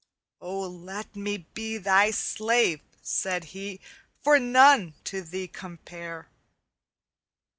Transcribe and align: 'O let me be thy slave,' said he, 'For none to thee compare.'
'O 0.41 0.61
let 0.61 1.15
me 1.15 1.45
be 1.53 1.77
thy 1.77 2.09
slave,' 2.09 2.81
said 3.03 3.43
he, 3.43 3.79
'For 4.23 4.39
none 4.39 4.95
to 5.03 5.21
thee 5.21 5.47
compare.' 5.47 6.27